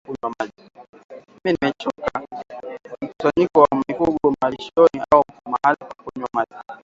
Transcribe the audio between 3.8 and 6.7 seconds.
mifugo malishoni au mahali pa kunywa maji